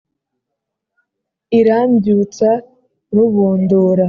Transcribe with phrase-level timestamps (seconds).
[1.59, 2.49] irambyutsa
[3.15, 3.99] rubondora,